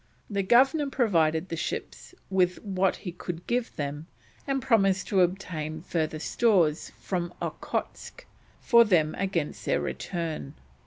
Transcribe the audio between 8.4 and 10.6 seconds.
for them against their return.